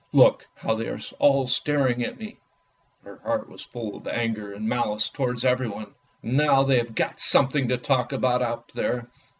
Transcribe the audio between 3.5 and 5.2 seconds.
full of anger and malice